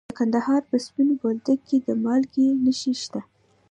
د 0.09 0.11
کندهار 0.19 0.61
په 0.69 0.77
سپین 0.85 1.09
بولدک 1.19 1.59
کې 1.67 1.77
د 1.87 1.87
مالګې 2.03 2.47
نښې 2.63 2.93
شته. 3.01 3.21